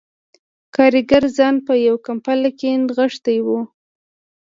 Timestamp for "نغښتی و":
2.83-3.47